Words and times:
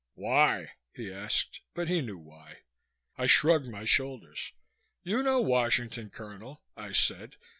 "Why?" 0.15 0.71
he 0.95 1.13
asked, 1.13 1.59
but 1.75 1.87
he 1.87 2.01
knew 2.01 2.17
why. 2.17 2.61
I 3.19 3.27
shrugged 3.27 3.69
my 3.69 3.85
shoulders. 3.85 4.51
"You 5.03 5.21
know 5.21 5.41
Washington, 5.41 6.09
Colonel," 6.09 6.63
I 6.75 6.91
said. 6.91 7.35